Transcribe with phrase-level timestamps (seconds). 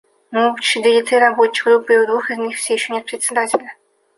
[0.31, 3.77] Мы учредили три рабочих группы, и в двух из них все еще нет Председателя.